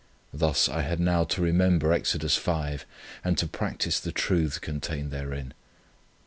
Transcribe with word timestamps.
Thus 0.33 0.67
I 0.67 0.81
had 0.81 0.99
now 0.99 1.23
to 1.25 1.43
remember 1.43 1.93
Exodus 1.93 2.35
v, 2.35 2.79
and 3.23 3.37
to 3.37 3.45
practice 3.45 3.99
the 3.99 4.11
truths 4.11 4.57
contained 4.57 5.11
therein. 5.11 5.53